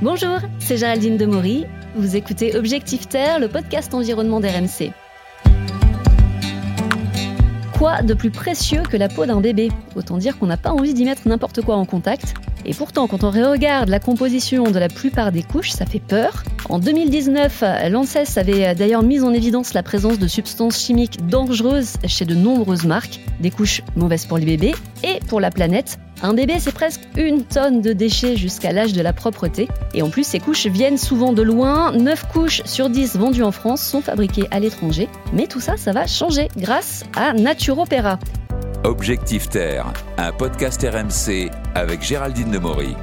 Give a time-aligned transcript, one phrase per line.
[0.00, 1.66] Bonjour, c'est Géraldine Demory.
[1.96, 4.92] Vous écoutez Objectif Terre, le podcast environnement d'RMC.
[7.76, 9.72] Quoi de plus précieux que la peau d'un bébé?
[9.96, 12.34] Autant dire qu'on n'a pas envie d'y mettre n'importe quoi en contact.
[12.68, 16.44] Et pourtant, quand on regarde la composition de la plupart des couches, ça fait peur.
[16.68, 22.26] En 2019, l'ANSES avait d'ailleurs mis en évidence la présence de substances chimiques dangereuses chez
[22.26, 25.98] de nombreuses marques, des couches mauvaises pour les bébés et pour la planète.
[26.20, 29.66] Un bébé, c'est presque une tonne de déchets jusqu'à l'âge de la propreté.
[29.94, 31.92] Et en plus, ces couches viennent souvent de loin.
[31.92, 35.08] 9 couches sur 10 vendues en France sont fabriquées à l'étranger.
[35.32, 38.18] Mais tout ça, ça va changer grâce à Naturopéra.
[38.84, 42.94] Objectif Terre, un podcast RMC avec Géraldine Demory.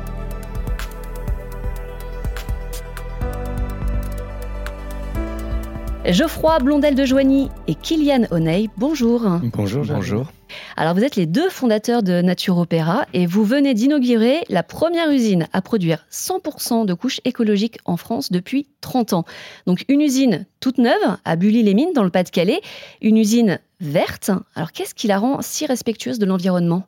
[6.07, 9.21] Geoffroy Blondel de Joigny et Kylian Oney, bonjour.
[9.53, 10.31] Bonjour, bonjour.
[10.77, 15.09] Alors vous êtes les deux fondateurs de Nature Opéra et vous venez d'inaugurer la première
[15.09, 19.25] usine à produire 100% de couches écologiques en France depuis 30 ans.
[19.65, 22.61] Donc une usine toute neuve à Bully-les-Mines dans le Pas-de-Calais,
[23.01, 24.29] une usine verte.
[24.53, 26.83] Alors qu'est-ce qui la rend si respectueuse de l'environnement?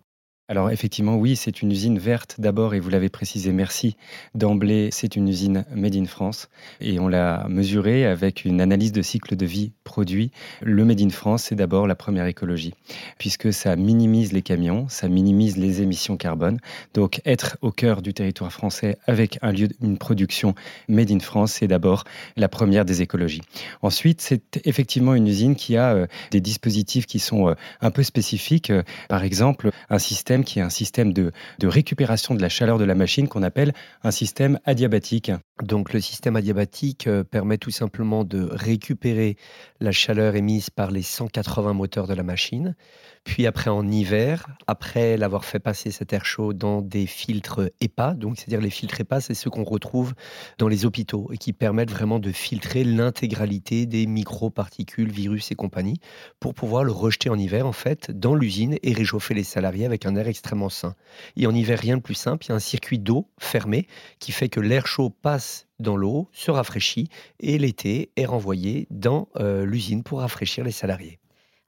[0.49, 3.97] Alors effectivement, oui, c'est une usine verte d'abord, et vous l'avez précisé, merci.
[4.33, 6.47] D'emblée, c'est une usine made in France,
[6.79, 10.31] et on l'a mesurée avec une analyse de cycle de vie produit.
[10.61, 12.73] Le made in France, c'est d'abord la première écologie,
[13.17, 16.59] puisque ça minimise les camions, ça minimise les émissions carbone.
[16.93, 20.55] Donc être au cœur du territoire français avec un lieu, une production
[20.87, 22.05] made in France, c'est d'abord
[22.37, 23.41] la première des écologies.
[23.81, 28.03] Ensuite, c'est effectivement une usine qui a euh, des dispositifs qui sont euh, un peu
[28.03, 28.71] spécifiques.
[29.09, 31.31] Par exemple, un système qui est un système de,
[31.63, 35.31] récupération de la chaleur de la machine qu'on appelle un système adiabatique.
[35.63, 39.37] Donc le système adiabatique euh, permet tout simplement de récupérer
[39.79, 42.75] la chaleur émise par les 180 moteurs de la machine,
[43.23, 48.13] puis après en hiver, après l'avoir fait passer cet air chaud dans des filtres EPA,
[48.13, 50.13] donc c'est-à-dire les filtres EPA, c'est ceux qu'on retrouve
[50.59, 55.99] dans les hôpitaux et qui permettent vraiment de filtrer l'intégralité des microparticules, virus et compagnie,
[56.39, 60.05] pour pouvoir le rejeter en hiver en fait dans l'usine et réchauffer les salariés avec
[60.05, 60.93] un air extrêmement sain.
[61.35, 63.87] Et en hiver, rien de plus simple, il y a un circuit d'eau fermé
[64.19, 65.46] qui fait que l'air chaud passe
[65.79, 67.09] dans l'eau, se rafraîchit
[67.39, 71.19] et l'été est renvoyé dans euh, l'usine pour rafraîchir les salariés.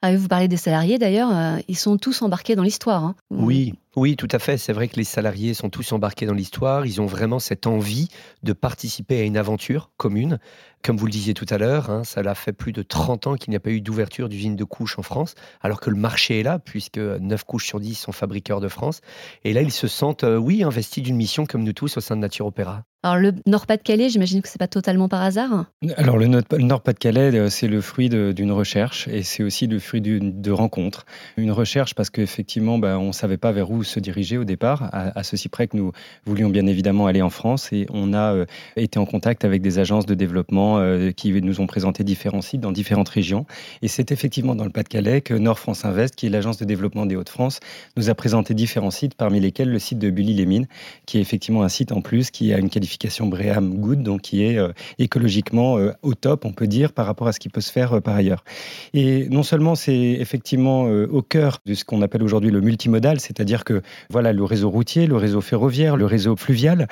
[0.02, 3.04] Ah, vous parlez des salariés d'ailleurs, euh, ils sont tous embarqués dans l'histoire.
[3.04, 3.16] Hein.
[3.30, 4.58] Oui, oui, tout à fait.
[4.58, 6.86] C'est vrai que les salariés sont tous embarqués dans l'histoire.
[6.86, 8.08] Ils ont vraiment cette envie
[8.44, 10.38] de participer à une aventure commune.
[10.84, 13.36] Comme vous le disiez tout à l'heure, hein, ça l'a fait plus de 30 ans
[13.36, 16.40] qu'il n'y a pas eu d'ouverture d'usine de couches en France, alors que le marché
[16.40, 19.02] est là, puisque 9 couches sur 10 sont fabriqueurs de France.
[19.44, 22.16] Et là, ils se sentent, euh, oui, investis d'une mission comme nous tous au sein
[22.16, 22.84] de Nature Opéra.
[23.02, 25.68] Alors le Nord-Pas-de-Calais, j'imagine que c'est pas totalement par hasard.
[25.96, 30.52] Alors le Nord-Pas-de-Calais, euh, c'est le fruit d'une recherche et c'est aussi le fruit de
[30.52, 31.06] rencontres.
[31.38, 34.90] Une recherche parce qu'effectivement, bah, on ne savait pas vers où se diriger au départ,
[34.92, 35.92] à, ceci près que nous
[36.26, 38.46] voulions bien évidemment aller en France et on a euh,
[38.76, 42.62] été en contact avec des agences de développement euh, qui nous ont présenté différents sites
[42.62, 43.46] dans différentes régions.
[43.82, 47.06] Et c'est effectivement dans le Pas-de-Calais que Nord France Invest, qui est l'agence de développement
[47.06, 47.60] des Hauts-de-France,
[47.98, 50.68] nous a présenté différents sites, parmi lesquels le site de Bully-les-Mines,
[51.06, 54.44] qui est effectivement un site en plus qui a une qualification BREEAM Good, donc qui
[54.44, 57.72] est euh, écologiquement au top, on peut dire, par rapport à ce qui peut se
[57.72, 58.44] faire par ailleurs.
[58.94, 63.64] Et non seulement c'est effectivement au cœur de ce qu'on appelle aujourd'hui le multimodal, c'est-à-dire
[64.10, 66.88] voilà le réseau routier, le réseau ferroviaire, le réseau fluvial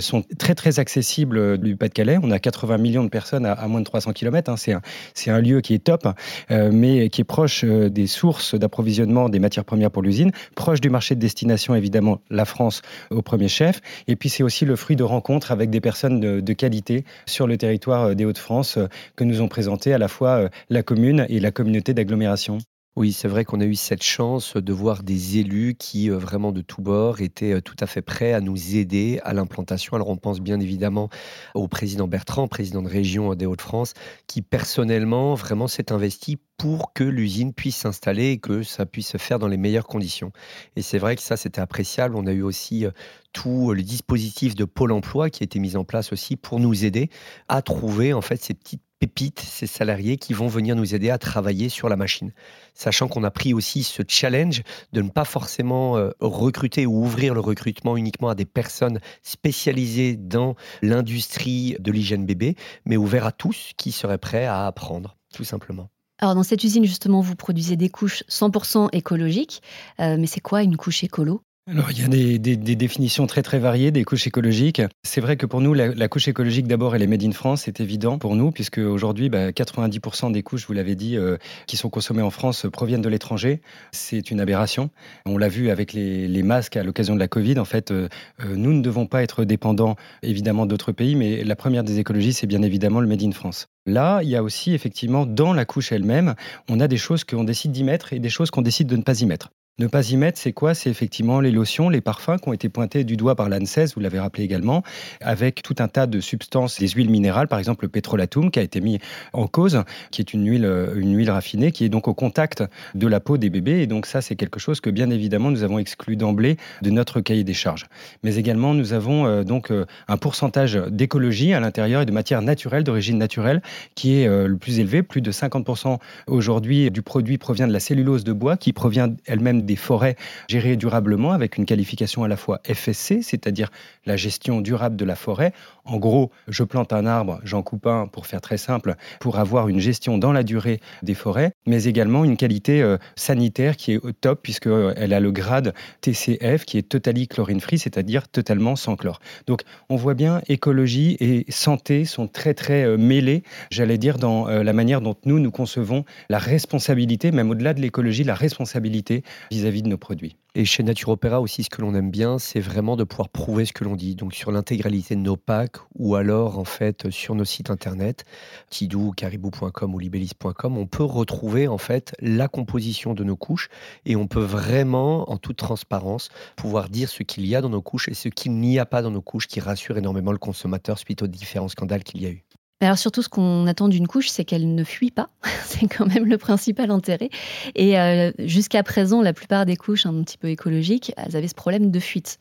[0.00, 2.18] sont très accessibles du Pas-de-Calais.
[2.22, 4.50] On a 80 millions de personnes à, moins de 300 km.
[4.50, 4.80] Hein.
[5.14, 6.08] C'est un, lieu qui est top,
[6.50, 11.14] mais qui est proche des sources d'approvisionnement des matières premières pour l'usine, proche du marché
[11.14, 13.80] de destination évidemment la France au premier chef.
[14.08, 17.56] Et puis c'est aussi le fruit de rencontres avec des personnes de, qualité sur le
[17.56, 21.26] territoire euh, des Hauts-de-France euh, que nous ont présenté à la fois euh, la commune
[21.28, 22.58] et la communauté d'agglomération.
[22.94, 26.60] Oui, c'est vrai qu'on a eu cette chance de voir des élus qui, vraiment de
[26.60, 29.94] tous bords, étaient tout à fait prêts à nous aider à l'implantation.
[29.94, 31.08] Alors on pense bien évidemment
[31.54, 33.94] au président Bertrand, président de région des Hauts-de-France,
[34.26, 39.16] qui personnellement vraiment s'est investi pour que l'usine puisse s'installer et que ça puisse se
[39.18, 40.30] faire dans les meilleures conditions.
[40.76, 42.14] Et c'est vrai que ça, c'était appréciable.
[42.14, 42.84] On a eu aussi
[43.32, 46.84] tout le dispositif de Pôle emploi qui a été mis en place aussi pour nous
[46.84, 47.08] aider
[47.48, 51.18] à trouver en fait ces petites pépites, ces salariés qui vont venir nous aider à
[51.18, 52.30] travailler sur la machine.
[52.72, 54.62] Sachant qu'on a pris aussi ce challenge
[54.92, 60.14] de ne pas forcément euh, recruter ou ouvrir le recrutement uniquement à des personnes spécialisées
[60.16, 62.54] dans l'industrie de l'hygiène bébé,
[62.84, 65.90] mais ouvert à tous qui seraient prêts à apprendre, tout simplement.
[66.20, 69.62] Alors dans cette usine justement, vous produisez des couches 100% écologiques,
[69.98, 71.42] euh, mais c'est quoi une couche écolo?
[71.70, 74.82] Alors, il y a des, définitions très très variées des couches écologiques.
[75.04, 77.78] C'est vrai que pour nous, la, couche écologique d'abord, elle est made in France, c'est
[77.78, 81.36] évident pour nous, puisque aujourd'hui, 90% bah, des couches, vous l'avez dit, euh,
[81.68, 83.60] qui sont consommées en France proviennent de l'étranger.
[83.92, 84.90] C'est une aberration.
[85.24, 87.60] On l'a vu avec les, masques à l'occasion de la Covid.
[87.60, 88.08] En fait, euh,
[88.40, 89.94] euh, nous ne devons pas être dépendants
[90.24, 93.68] évidemment d'autres pays, mais la première des écologies, c'est bien évidemment le made in France.
[93.86, 96.34] Là, il y a aussi effectivement dans la couche elle-même,
[96.68, 99.02] on a des choses qu'on décide d'y mettre et des choses qu'on décide de ne
[99.02, 99.50] pas y mettre.
[99.78, 100.74] Ne pas y mettre, c'est quoi?
[100.74, 104.02] C'est effectivement les lotions, les parfums qui ont été pointés du doigt par l'ANSES, vous
[104.02, 104.82] l'avez rappelé également,
[105.22, 108.62] avec tout un tas de substances, des huiles minérales, par exemple le pétrolatum qui a
[108.62, 108.98] été mis
[109.32, 112.62] en cause, qui est une huile, euh, une huile raffinée, qui est donc au contact
[112.94, 113.80] de la peau des bébés.
[113.80, 117.22] Et donc ça, c'est quelque chose que bien évidemment nous avons exclu d'emblée de notre
[117.22, 117.86] cahier des charges.
[118.22, 122.42] Mais également, nous avons euh, donc euh, un pourcentage d'écologie à l'intérieur et de matières
[122.42, 123.62] naturelles, d'origine naturelle,
[123.94, 125.02] qui est le plus élevé.
[125.02, 125.96] Plus de 50%
[126.26, 130.16] aujourd'hui du produit provient de la cellulose de bois, qui provient elle-même des forêts
[130.48, 133.70] gérées durablement avec une qualification à la fois FSC, c'est-à-dire
[134.06, 135.52] la gestion durable de la forêt.
[135.84, 139.68] En gros, je plante un arbre, j'en coupe un pour faire très simple, pour avoir
[139.68, 143.96] une gestion dans la durée des forêts, mais également une qualité euh, sanitaire qui est
[143.96, 148.76] au top puisqu'elle euh, a le grade TCF qui est totally chlorine free, c'est-à-dire totalement
[148.76, 149.18] sans chlore.
[149.48, 154.46] Donc on voit bien écologie et santé sont très très euh, mêlés, j'allais dire, dans
[154.46, 159.82] la manière dont nous, nous concevons la responsabilité, même au-delà de l'écologie, la responsabilité vis-à-vis
[159.82, 160.36] de nos produits.
[160.54, 163.64] Et chez Nature Opéra aussi, ce que l'on aime bien, c'est vraiment de pouvoir prouver
[163.64, 164.16] ce que l'on dit.
[164.16, 168.26] Donc sur l'intégralité de nos packs ou alors en fait sur nos sites internet,
[168.68, 173.70] tidou, caribou.com ou libellis.com, on peut retrouver en fait la composition de nos couches
[174.04, 177.80] et on peut vraiment, en toute transparence, pouvoir dire ce qu'il y a dans nos
[177.80, 180.98] couches et ce qu'il n'y a pas dans nos couches qui rassure énormément le consommateur
[180.98, 182.44] suite aux différents scandales qu'il y a eu.
[182.82, 185.28] Alors surtout, ce qu'on attend d'une couche, c'est qu'elle ne fuit pas.
[185.64, 187.30] c'est quand même le principal intérêt.
[187.76, 191.54] Et euh, jusqu'à présent, la plupart des couches un petit peu écologiques, elles avaient ce
[191.54, 192.38] problème de fuite.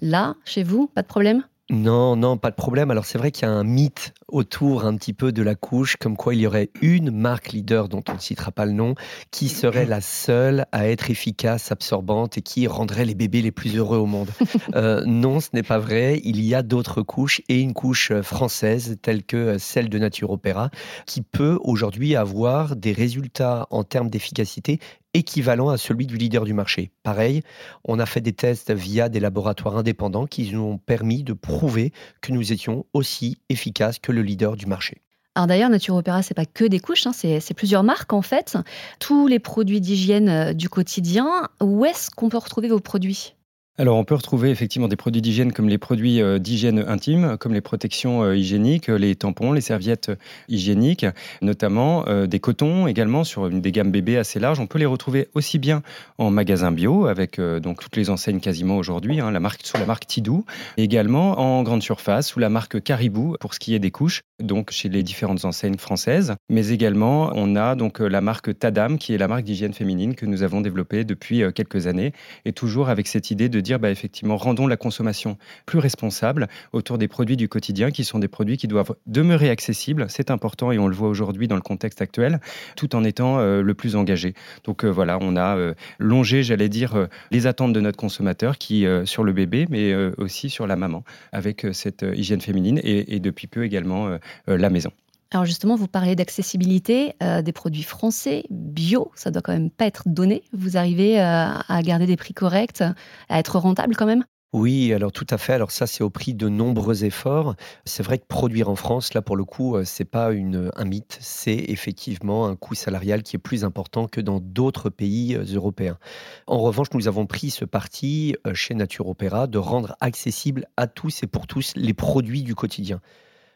[0.00, 1.44] Là, chez vous, pas de problème?
[1.70, 2.90] Non, non, pas de problème.
[2.90, 5.96] Alors c'est vrai qu'il y a un mythe autour un petit peu de la couche,
[5.96, 8.94] comme quoi il y aurait une marque leader dont on ne citera pas le nom,
[9.30, 13.76] qui serait la seule à être efficace, absorbante et qui rendrait les bébés les plus
[13.76, 14.30] heureux au monde.
[14.74, 16.20] Euh, non, ce n'est pas vrai.
[16.24, 20.70] Il y a d'autres couches et une couche française telle que celle de Nature Opéra
[21.06, 24.78] qui peut aujourd'hui avoir des résultats en termes d'efficacité
[25.14, 26.90] équivalent à celui du leader du marché.
[27.02, 27.42] Pareil,
[27.84, 31.92] on a fait des tests via des laboratoires indépendants qui nous ont permis de prouver
[32.20, 35.02] que nous étions aussi efficaces que le leader du marché.
[35.34, 38.56] Alors d'ailleurs, Nature Opéra, c'est pas que des couches, hein, c'est plusieurs marques en fait.
[38.98, 41.48] Tous les produits d'hygiène euh, du quotidien.
[41.62, 43.36] Où est-ce qu'on peut retrouver vos produits?
[43.80, 47.54] Alors, on peut retrouver effectivement des produits d'hygiène comme les produits euh, d'hygiène intime, comme
[47.54, 50.10] les protections euh, hygiéniques, les tampons, les serviettes
[50.48, 51.06] hygiéniques,
[51.42, 54.58] notamment euh, des cotons également sur des gammes bébés assez larges.
[54.58, 55.82] On peut les retrouver aussi bien
[56.18, 59.86] en magasin bio avec donc toutes les enseignes quasiment aujourd'hui, hein, la marque sous la
[59.86, 60.44] marque Tidou,
[60.76, 64.70] également en grande surface sous la marque Caribou pour ce qui est des couches, donc
[64.70, 66.34] chez les différentes enseignes françaises.
[66.48, 70.26] Mais également, on a donc la marque Tadam qui est la marque d'hygiène féminine que
[70.26, 72.12] nous avons développée depuis quelques années
[72.44, 75.36] et toujours avec cette idée de dire bah, effectivement, rendons la consommation
[75.66, 80.06] plus responsable autour des produits du quotidien qui sont des produits qui doivent demeurer accessibles.
[80.08, 82.40] C'est important et on le voit aujourd'hui dans le contexte actuel,
[82.76, 84.34] tout en étant euh, le plus engagé.
[84.64, 88.86] Donc euh, voilà, on a euh, longé, j'allais dire, les attentes de notre consommateur qui,
[89.04, 93.64] sur le bébé, mais aussi sur la maman, avec cette hygiène féminine et depuis peu
[93.64, 94.90] également la maison.
[95.30, 99.84] Alors justement, vous parlez d'accessibilité euh, des produits français, bio, ça doit quand même pas
[99.84, 100.42] être donné.
[100.52, 102.82] Vous arrivez euh, à garder des prix corrects,
[103.28, 104.24] à être rentable quand même?
[104.54, 105.52] Oui, alors tout à fait.
[105.52, 107.56] Alors ça, c'est au prix de nombreux efforts.
[107.84, 110.84] C'est vrai que produire en France, là pour le coup, euh, c'est pas une, un
[110.86, 111.18] mythe.
[111.20, 115.98] C'est effectivement un coût salarial qui est plus important que dans d'autres pays européens.
[116.46, 121.22] En revanche, nous avons pris ce parti chez Nature Opéra de rendre accessible à tous
[121.22, 123.02] et pour tous les produits du quotidien.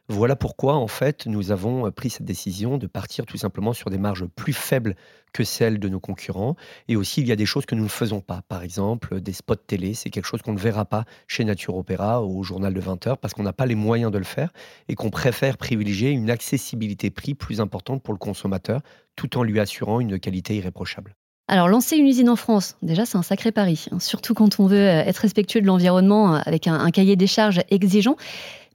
[0.09, 3.99] Voilà pourquoi, en fait, nous avons pris cette décision de partir tout simplement sur des
[3.99, 4.97] marges plus faibles
[5.33, 6.57] que celles de nos concurrents.
[6.89, 8.43] Et aussi, il y a des choses que nous ne faisons pas.
[8.49, 12.23] Par exemple, des spots télé, c'est quelque chose qu'on ne verra pas chez Nature Opéra
[12.25, 14.53] ou au journal de 20 heures parce qu'on n'a pas les moyens de le faire
[14.89, 18.81] et qu'on préfère privilégier une accessibilité prix plus importante pour le consommateur
[19.15, 21.15] tout en lui assurant une qualité irréprochable.
[21.49, 24.67] Alors, lancer une usine en France, déjà, c'est un sacré pari, hein, surtout quand on
[24.67, 28.17] veut être respectueux de l'environnement avec un cahier des charges exigeant.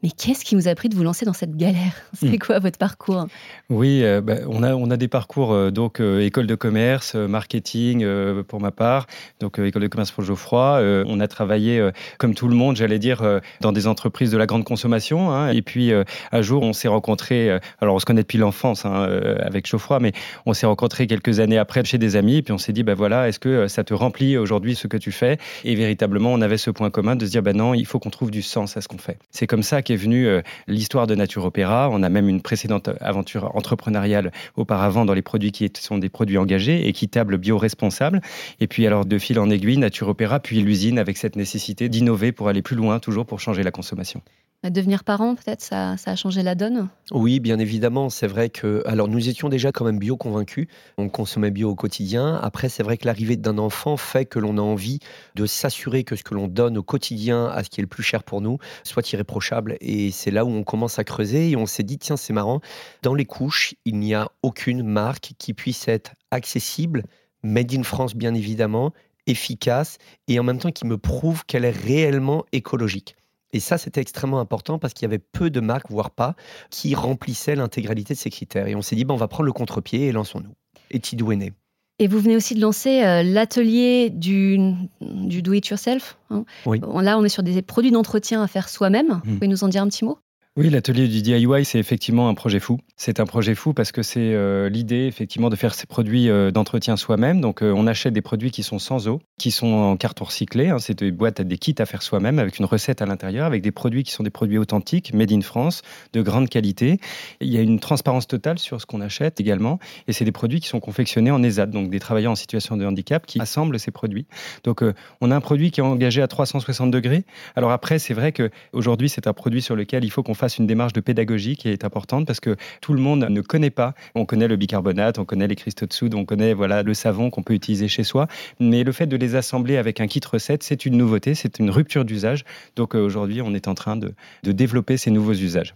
[0.03, 2.37] Mais qu'est-ce qui vous a pris de vous lancer dans cette galère C'est Hmm.
[2.39, 3.27] quoi votre parcours
[3.69, 7.15] Oui, euh, bah, on, a, on a des parcours, euh, donc euh, école de commerce,
[7.15, 8.05] marketing
[8.47, 9.07] pour ma part,
[9.39, 10.81] donc école de commerce pour Geoffroy.
[11.07, 13.23] On a travaillé, comme tout le monde, j'allais dire,
[13.61, 15.31] dans des entreprises de la grande consommation.
[15.31, 15.49] hein.
[15.49, 15.91] et puis,
[16.31, 19.07] un jour, on s'est rencontrés, alors on se connaît depuis l'enfance hein,
[19.41, 20.11] avec Geoffroy, mais
[20.45, 22.93] on s'est rencontrés quelques années après chez des amis, et puis on s'est dit, bah
[22.95, 25.37] voilà, est-ce que ça te remplit aujourd'hui ce que tu fais?
[25.63, 28.09] Et véritablement, on avait ce point commun de se dire, bah non, il faut qu'on
[28.09, 29.17] trouve du sens à ce qu'on fait.
[29.31, 31.89] C'est comme ça qu'est venue euh, l'histoire de Nature Opéra.
[31.89, 36.37] On a même une précédente aventure entrepreneuriale auparavant dans les produits qui sont des produits
[36.37, 38.19] engagés, équitables, bio-responsables.
[38.59, 42.33] Et puis alors, de fil en aiguille, Nature Opéra, puis l'usine avec cette nécessité d'innover
[42.33, 44.21] pour aller plus loin, toujours pour changer la consommation.
[44.63, 48.09] Devenir parent, peut-être, ça, ça a changé la donne Oui, bien évidemment.
[48.09, 48.81] C'est vrai que.
[48.87, 50.67] Alors, nous étions déjà quand même bio convaincus.
[50.97, 52.35] On consommait bio au quotidien.
[52.41, 54.99] Après, c'est vrai que l'arrivée d'un enfant fait que l'on a envie
[55.35, 58.03] de s'assurer que ce que l'on donne au quotidien à ce qui est le plus
[58.03, 59.77] cher pour nous soit irréprochable.
[59.79, 62.59] Et c'est là où on commence à creuser et on s'est dit tiens, c'est marrant.
[63.03, 67.03] Dans les couches, il n'y a aucune marque qui puisse être accessible,
[67.43, 68.91] made in France, bien évidemment,
[69.27, 69.97] efficace
[70.27, 73.15] et en même temps qui me prouve qu'elle est réellement écologique.
[73.53, 76.35] Et ça, c'était extrêmement important parce qu'il y avait peu de marques, voire pas,
[76.69, 78.67] qui remplissaient l'intégralité de ces critères.
[78.67, 80.53] Et on s'est dit, ben, on va prendre le contre-pied et lançons-nous.
[80.91, 81.53] Et Tidou est né.
[81.99, 84.59] Et vous venez aussi de lancer euh, l'atelier du,
[85.01, 86.17] du do-it-yourself.
[86.29, 86.45] hein.
[86.65, 86.79] Oui.
[87.01, 89.21] Là, on est sur des produits d'entretien à faire soi-même.
[89.23, 89.35] Vous Mm.
[89.35, 90.19] pouvez nous en dire un petit mot?
[90.57, 92.79] Oui, l'atelier du DIY, c'est effectivement un projet fou.
[92.95, 96.49] C'est un projet fou parce que c'est euh, l'idée, effectivement, de faire ces produits euh,
[96.49, 97.41] d'entretien soi-même.
[97.41, 100.69] Donc, euh, on achète des produits qui sont sans eau, qui sont en carton recyclé.
[100.69, 100.79] hein.
[100.79, 103.69] c'est des boîtes, des kits à faire soi-même avec une recette à l'intérieur, avec des
[103.69, 105.83] produits qui sont des produits authentiques, made in France,
[106.13, 106.99] de grande qualité.
[107.39, 109.77] Il y a une transparence totale sur ce qu'on achète également.
[110.07, 112.85] Et c'est des produits qui sont confectionnés en ESAT, donc des travailleurs en situation de
[112.87, 114.25] handicap qui assemblent ces produits.
[114.63, 114.81] Donc,
[115.21, 117.25] on a un produit qui est engagé à 360 degrés.
[117.55, 120.46] Alors après, c'est vrai que aujourd'hui, c'est un produit sur lequel il faut qu'on fasse
[120.47, 123.93] une démarche de pédagogie qui est importante parce que tout le monde ne connaît pas.
[124.15, 127.29] On connaît le bicarbonate, on connaît les cristaux de soude, on connaît voilà le savon
[127.29, 128.27] qu'on peut utiliser chez soi,
[128.59, 131.69] mais le fait de les assembler avec un kit recette, c'est une nouveauté, c'est une
[131.69, 132.45] rupture d'usage.
[132.75, 134.13] Donc euh, aujourd'hui, on est en train de,
[134.43, 135.75] de développer ces nouveaux usages.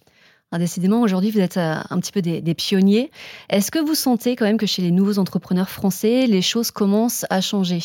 [0.58, 3.10] Décidément, aujourd'hui, vous êtes euh, un petit peu des pionniers.
[3.50, 7.26] Est-ce que vous sentez quand même que chez les nouveaux entrepreneurs français, les choses commencent
[7.30, 7.80] à changer?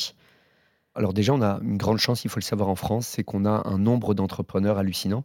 [0.97, 3.45] Alors déjà, on a une grande chance, il faut le savoir en France, c'est qu'on
[3.45, 5.25] a un nombre d'entrepreneurs hallucinant.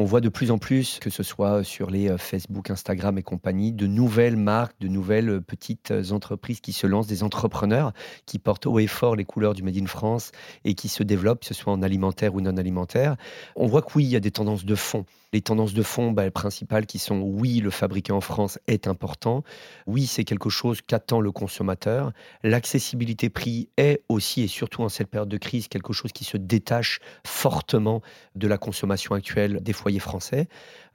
[0.00, 3.24] On voit de plus en plus, que ce soit sur les euh, Facebook, Instagram et
[3.24, 7.92] compagnie, de nouvelles marques, de nouvelles euh, petites euh, entreprises qui se lancent, des entrepreneurs
[8.24, 10.30] qui portent haut et fort les couleurs du Made in France
[10.64, 13.16] et qui se développent, que ce soit en alimentaire ou non alimentaire.
[13.56, 15.04] On voit que oui, il y a des tendances de fond.
[15.32, 19.42] Les tendances de fond bah, principales qui sont oui, le fabriqué en France est important.
[19.88, 22.12] Oui, c'est quelque chose qu'attend le consommateur.
[22.44, 26.36] L'accessibilité prix est aussi et surtout en cette période de crise quelque chose qui se
[26.36, 28.02] détache fortement
[28.34, 30.48] de la consommation actuelle des foyers français.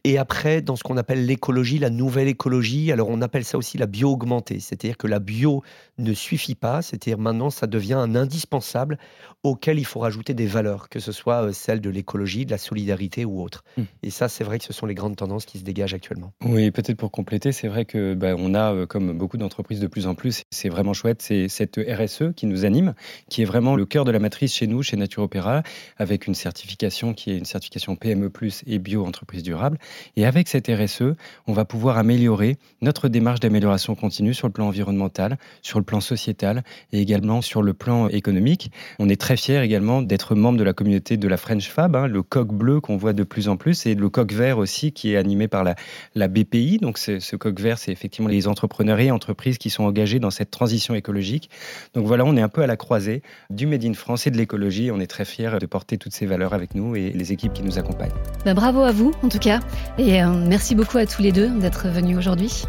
[0.05, 3.77] Et après, dans ce qu'on appelle l'écologie, la nouvelle écologie, alors on appelle ça aussi
[3.77, 5.63] la bio augmentée, c'est-à-dire que la bio
[5.97, 8.97] ne suffit pas, c'est-à-dire maintenant ça devient un indispensable
[9.43, 12.57] auquel il faut rajouter des valeurs, que ce soit euh, celles de l'écologie, de la
[12.57, 13.63] solidarité ou autre.
[13.77, 13.83] Mm.
[14.03, 16.33] Et ça, c'est vrai que ce sont les grandes tendances qui se dégagent actuellement.
[16.43, 19.87] Oui, peut-être pour compléter, c'est vrai que bah, on a, euh, comme beaucoup d'entreprises de
[19.87, 22.93] plus en plus, c'est vraiment chouette, c'est cette RSE qui nous anime,
[23.29, 25.63] qui est vraiment le cœur de la matrice chez nous, chez Nature Opéra,
[25.97, 28.31] avec une certification qui est une certification PME+
[28.65, 29.77] et bio entreprise durable.
[30.15, 31.15] Et avec cette RSE,
[31.47, 36.01] on va pouvoir améliorer notre démarche d'amélioration continue sur le plan environnemental, sur le plan
[36.01, 38.71] sociétal et également sur le plan économique.
[38.99, 42.07] On est très fiers également d'être membre de la communauté de la French Fab, hein,
[42.07, 45.13] le coq bleu qu'on voit de plus en plus, et le coq vert aussi qui
[45.13, 46.77] est animé par la, BPI.
[46.77, 50.51] Donc ce coq vert, c'est effectivement les entrepreneurs et entreprises qui sont engagés dans cette
[50.51, 51.49] transition écologique.
[51.93, 54.37] Donc voilà, on est un peu à la croisée du Made in France et de
[54.37, 54.91] l'écologie.
[54.91, 57.63] On est très fiers de porter toutes ces valeurs avec nous et les équipes qui
[57.63, 58.11] nous accompagnent.
[58.45, 59.59] Bah, Bravo à vous, en tout cas.
[59.97, 62.63] Et euh, merci beaucoup à tous les deux d'être venus aujourd'hui.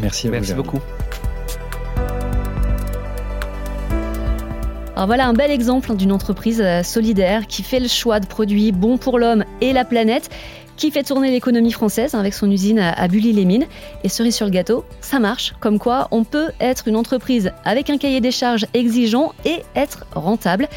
[0.00, 0.36] Merci à vous.
[0.36, 0.80] Merci beaucoup.
[4.94, 8.72] Alors voilà un bel exemple d'une entreprise euh, solidaire qui fait le choix de produits
[8.72, 10.28] bons pour l'homme et la planète,
[10.76, 13.66] qui fait tourner l'économie française avec son usine à Bully-les-Mines.
[14.04, 15.54] Et cerise sur le gâteau, ça marche.
[15.60, 20.06] Comme quoi, on peut être une entreprise avec un cahier des charges exigeant et être
[20.14, 20.68] rentable.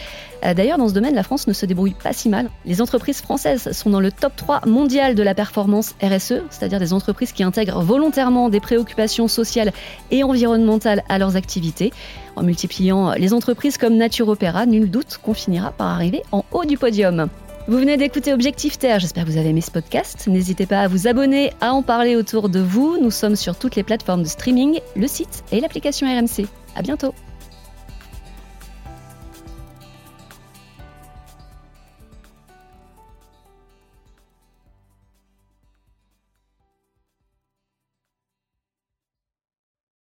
[0.45, 2.49] Euh, D'ailleurs, dans ce domaine, la France ne se débrouille pas si mal.
[2.65, 6.93] Les entreprises françaises sont dans le top 3 mondial de la performance RSE, c'est-à-dire des
[6.93, 9.71] entreprises qui intègrent volontairement des préoccupations sociales
[10.11, 11.91] et environnementales à leurs activités.
[12.35, 16.65] En multipliant les entreprises comme Nature Opéra, nul doute qu'on finira par arriver en haut
[16.65, 17.29] du podium.
[17.67, 20.27] Vous venez d'écouter Objectif Terre, j'espère que vous avez aimé ce podcast.
[20.27, 22.99] N'hésitez pas à vous abonner, à en parler autour de vous.
[23.01, 26.45] Nous sommes sur toutes les plateformes de streaming, le site et l'application RMC.
[26.75, 27.15] À bientôt